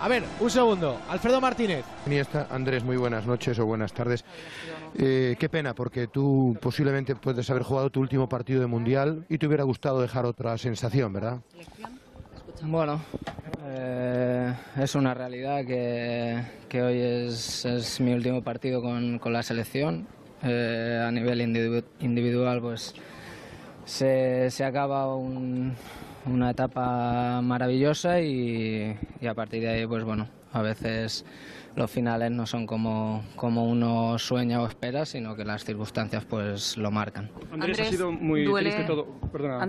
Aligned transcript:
A 0.00 0.08
ver, 0.08 0.22
un 0.40 0.50
segundo. 0.50 1.00
Alfredo 1.08 1.40
Martínez. 1.40 1.84
Iniesta, 2.06 2.46
Andrés, 2.50 2.84
muy 2.84 2.96
buenas 2.96 3.26
noches 3.26 3.58
o 3.58 3.66
buenas 3.66 3.92
tardes. 3.92 4.24
Eh, 4.96 5.36
qué 5.38 5.48
pena, 5.48 5.74
porque 5.74 6.06
tú 6.06 6.56
posiblemente 6.60 7.16
puedes 7.16 7.48
haber 7.50 7.64
jugado 7.64 7.90
tu 7.90 8.00
último 8.00 8.28
partido 8.28 8.60
de 8.60 8.66
Mundial 8.68 9.24
y 9.28 9.38
te 9.38 9.46
hubiera 9.46 9.64
gustado 9.64 10.00
dejar 10.00 10.24
otra 10.24 10.56
sensación, 10.56 11.12
¿verdad? 11.12 11.38
Bueno, 12.62 13.00
eh, 13.66 14.54
es 14.80 14.94
una 14.94 15.14
realidad 15.14 15.64
que, 15.66 16.42
que 16.68 16.82
hoy 16.82 16.98
es, 17.00 17.64
es 17.64 18.00
mi 18.00 18.12
último 18.12 18.42
partido 18.42 18.80
con, 18.80 19.18
con 19.18 19.32
la 19.32 19.42
selección. 19.42 20.06
Eh, 20.44 21.02
a 21.04 21.10
nivel 21.10 21.40
individu- 21.40 21.84
individual, 21.98 22.60
pues 22.60 22.94
se, 23.88 24.50
se 24.50 24.64
acaba 24.64 25.14
un- 25.16 25.72
una 26.26 26.50
etapa 26.50 27.40
maravillosa 27.42 28.20
y, 28.20 28.94
y 29.20 29.26
a 29.26 29.34
partir 29.34 29.62
de 29.62 29.68
ahí, 29.70 29.86
pues 29.86 30.04
bueno, 30.04 30.28
a 30.52 30.60
veces 30.62 31.24
los 31.74 31.90
finales 31.90 32.30
no 32.32 32.44
son 32.44 32.66
como, 32.66 33.22
como 33.36 33.64
uno 33.68 34.18
sueña 34.18 34.60
o 34.60 34.66
espera, 34.66 35.06
sino 35.06 35.36
que 35.36 35.44
las 35.44 35.64
circunstancias 35.64 36.24
pues 36.28 36.76
lo 36.76 36.90
marcan. 36.90 37.30
Andrés, 37.52 37.80
ha 37.80 37.84
sido 37.84 38.10
muy 38.12 38.44
duele- 38.44 38.70
triste 38.70 38.84
todo. 38.86 39.06
Perdona. 39.32 39.62
Andrés, 39.62 39.66